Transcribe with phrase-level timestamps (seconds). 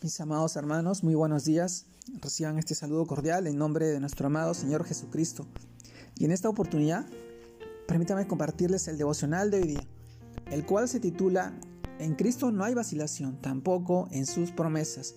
[0.00, 1.86] Mis amados hermanos, muy buenos días.
[2.20, 5.44] Reciban este saludo cordial en nombre de nuestro amado Señor Jesucristo.
[6.14, 7.04] Y en esta oportunidad,
[7.88, 9.80] permítanme compartirles el devocional de hoy día,
[10.52, 11.52] el cual se titula
[11.98, 15.16] En Cristo no hay vacilación, tampoco en sus promesas.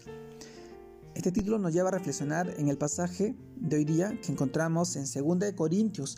[1.13, 5.03] Este título nos lleva a reflexionar en el pasaje de hoy día que encontramos en
[5.03, 6.17] 2 Corintios,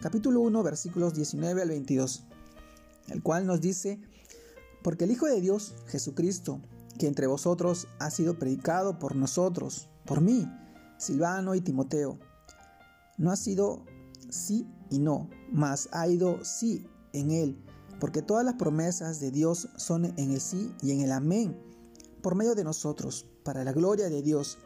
[0.00, 2.24] capítulo 1, versículos 19 al 22,
[3.08, 4.00] el cual nos dice,
[4.82, 6.62] porque el Hijo de Dios, Jesucristo,
[7.00, 10.46] que entre vosotros ha sido predicado por nosotros, por mí,
[10.98, 12.18] Silvano y Timoteo.
[13.16, 13.86] No ha sido
[14.28, 17.64] sí y no, mas ha ido sí en él,
[18.00, 21.58] porque todas las promesas de Dios son en el sí y en el amén,
[22.20, 24.58] por medio de nosotros, para la gloria de Dios.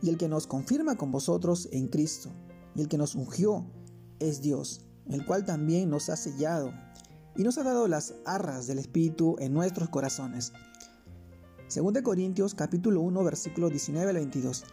[0.00, 2.30] Y el que nos confirma con vosotros en Cristo,
[2.74, 3.66] y el que nos ungió,
[4.20, 6.72] es Dios, el cual también nos ha sellado,
[7.36, 10.54] y nos ha dado las arras del Espíritu en nuestros corazones
[11.74, 14.64] 2 Corintios capítulo 1 versículo 19 al 22.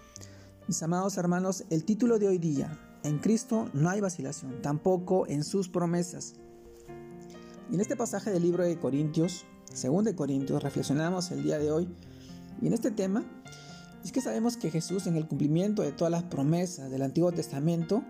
[0.67, 5.45] Mis amados hermanos, el título de hoy día, en Cristo no hay vacilación, tampoco en
[5.45, 6.33] sus promesas.
[7.71, 9.45] Y en este pasaje del libro de Corintios,
[9.81, 11.87] 2 Corintios, reflexionamos el día de hoy,
[12.61, 13.23] y en este tema,
[14.03, 18.03] es que sabemos que Jesús en el cumplimiento de todas las promesas del Antiguo Testamento,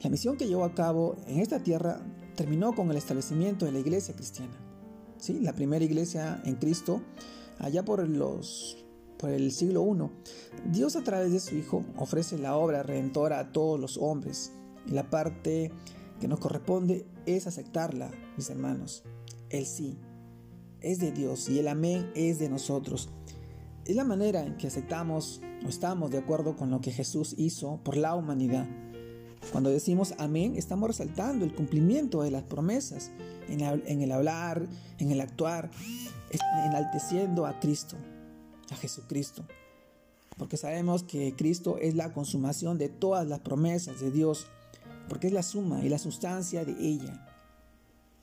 [0.00, 2.00] la misión que llevó a cabo en esta tierra
[2.34, 4.54] terminó con el establecimiento de la iglesia cristiana.
[5.18, 5.38] ¿Sí?
[5.40, 7.02] La primera iglesia en Cristo
[7.58, 8.84] allá por, los,
[9.18, 13.52] por el siglo I, Dios a través de su Hijo ofrece la obra redentora a
[13.52, 14.52] todos los hombres.
[14.86, 15.72] Y la parte
[16.20, 19.02] que nos corresponde es aceptarla, mis hermanos.
[19.50, 19.98] El sí
[20.84, 23.08] es de Dios y el amén es de nosotros.
[23.86, 27.80] Es la manera en que aceptamos o estamos de acuerdo con lo que Jesús hizo
[27.82, 28.68] por la humanidad.
[29.50, 33.10] Cuando decimos amén, estamos resaltando el cumplimiento de las promesas
[33.48, 33.60] en,
[34.02, 34.66] el hablar,
[34.98, 35.70] en el actuar,
[36.66, 37.96] enalteciendo a Cristo,
[38.70, 39.44] a Jesucristo.
[40.36, 44.46] Porque sabemos que Cristo es la consumación de todas las promesas de Dios,
[45.08, 47.26] porque es la suma y la sustancia de ella.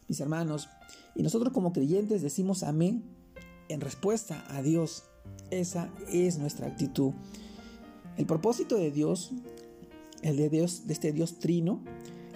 [0.08, 0.68] Mis hermanos,
[1.16, 3.04] y nosotros como creyentes decimos amén
[3.70, 5.04] en respuesta a Dios.
[5.50, 7.14] Esa es nuestra actitud.
[8.18, 9.32] El propósito de Dios,
[10.22, 11.82] el de Dios, de este Dios trino,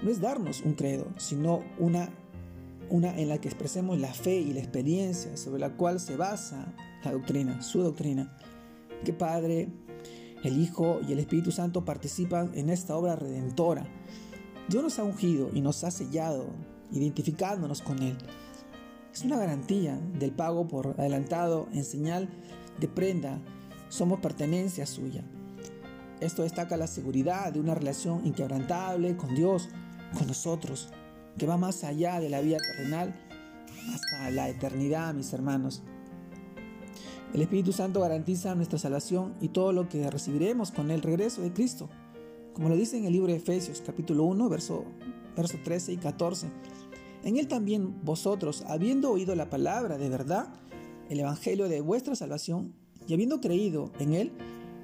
[0.01, 2.09] no es darnos un credo, sino una
[2.89, 6.73] una en la que expresemos la fe y la experiencia sobre la cual se basa
[7.03, 8.37] la doctrina, su doctrina.
[9.03, 9.69] Que Padre,
[10.43, 13.85] el Hijo y el Espíritu Santo participan en esta obra redentora.
[14.69, 16.47] Dios nos ha ungido y nos ha sellado,
[16.91, 18.17] identificándonos con Él.
[19.13, 22.29] Es una garantía del pago por adelantado en señal
[22.79, 23.39] de prenda.
[23.89, 25.23] Somos pertenencia suya.
[26.19, 29.69] Esto destaca la seguridad de una relación inquebrantable con Dios,
[30.17, 30.89] con nosotros
[31.37, 33.15] que va más allá de la vida terrenal
[33.93, 35.83] hasta la eternidad, mis hermanos.
[37.33, 41.51] El Espíritu Santo garantiza nuestra salvación y todo lo que recibiremos con el regreso de
[41.51, 41.89] Cristo,
[42.53, 44.85] como lo dice en el libro de Efesios capítulo 1, verso,
[45.35, 46.47] verso 13 y 14.
[47.23, 50.53] En él también vosotros, habiendo oído la palabra de verdad,
[51.09, 52.73] el Evangelio de vuestra salvación,
[53.07, 54.31] y habiendo creído en él,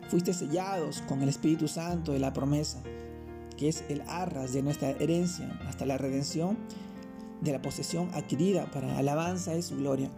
[0.10, 2.84] fuiste sellados con el Espíritu Santo de la promesa
[3.62, 6.58] que es el arras de nuestra herencia hasta la redención
[7.42, 10.10] de la posesión adquirida para alabanza de su gloria.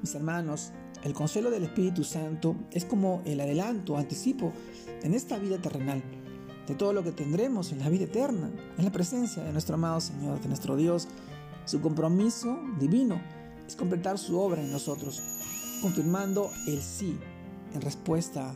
[0.00, 0.72] Mis hermanos,
[1.04, 4.54] el consuelo del Espíritu Santo es como el adelanto, anticipo
[5.02, 6.02] en esta vida terrenal
[6.66, 10.00] de todo lo que tendremos en la vida eterna, en la presencia de nuestro amado
[10.00, 11.06] Señor, de nuestro Dios.
[11.66, 13.20] Su compromiso divino
[13.66, 15.20] es completar su obra en nosotros,
[15.82, 17.18] confirmando el sí
[17.74, 18.54] en respuesta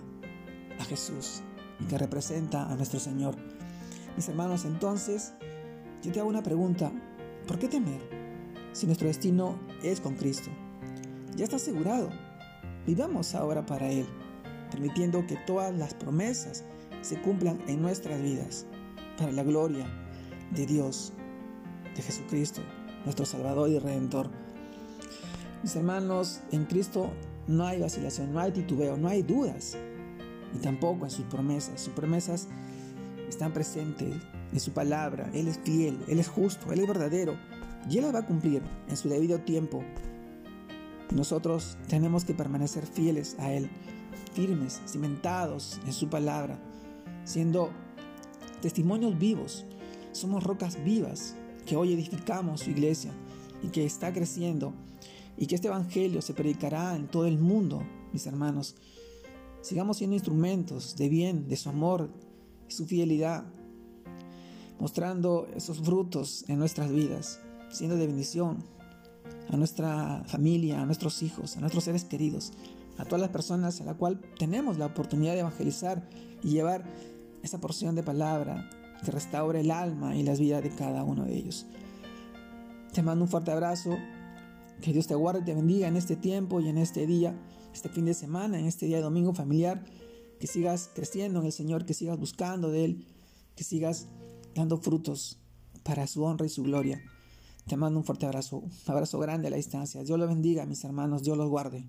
[0.80, 1.42] a Jesús
[1.90, 3.36] que representa a nuestro Señor.
[4.16, 5.32] Mis hermanos, entonces,
[6.02, 6.92] yo te hago una pregunta.
[7.46, 8.00] ¿Por qué temer
[8.72, 10.50] si nuestro destino es con Cristo?
[11.36, 12.10] Ya está asegurado.
[12.86, 14.06] Vivamos ahora para Él,
[14.70, 16.64] permitiendo que todas las promesas
[17.00, 18.66] se cumplan en nuestras vidas,
[19.18, 19.86] para la gloria
[20.52, 21.12] de Dios,
[21.96, 22.60] de Jesucristo,
[23.04, 24.30] nuestro Salvador y Redentor.
[25.62, 27.10] Mis hermanos, en Cristo
[27.46, 29.76] no hay vacilación, no hay titubeo, no hay dudas,
[30.54, 31.80] y tampoco en sus promesas.
[31.80, 32.48] Sus promesas
[33.28, 34.14] están presentes
[34.52, 35.30] en su palabra.
[35.34, 37.36] Él es fiel, Él es justo, Él es verdadero
[37.88, 39.82] y Él la va a cumplir en su debido tiempo.
[41.12, 43.70] Nosotros tenemos que permanecer fieles a Él,
[44.32, 46.58] firmes, cimentados en su palabra,
[47.24, 47.70] siendo
[48.60, 49.64] testimonios vivos.
[50.12, 51.36] Somos rocas vivas
[51.66, 53.12] que hoy edificamos su iglesia
[53.62, 54.72] y que está creciendo
[55.36, 57.82] y que este evangelio se predicará en todo el mundo,
[58.12, 58.76] mis hermanos.
[59.62, 62.10] Sigamos siendo instrumentos de bien, de su amor,
[62.74, 63.44] su fidelidad,
[64.78, 67.40] mostrando esos frutos en nuestras vidas,
[67.70, 68.64] siendo de bendición
[69.48, 72.52] a nuestra familia, a nuestros hijos, a nuestros seres queridos,
[72.98, 76.08] a todas las personas a la cual tenemos la oportunidad de evangelizar
[76.42, 76.84] y llevar
[77.42, 78.68] esa porción de palabra
[79.04, 81.66] que restaure el alma y las vidas de cada uno de ellos.
[82.92, 83.96] Te mando un fuerte abrazo,
[84.80, 87.34] que Dios te guarde y te bendiga en este tiempo y en este día,
[87.72, 89.84] este fin de semana, en este día de domingo familiar,
[90.44, 93.06] que sigas creciendo en el Señor, que sigas buscando de Él,
[93.56, 94.08] que sigas
[94.54, 95.38] dando frutos
[95.84, 97.00] para su honra y su gloria.
[97.66, 100.04] Te mando un fuerte abrazo, un abrazo grande a la distancia.
[100.04, 101.88] Dios los bendiga, mis hermanos, Dios los guarde.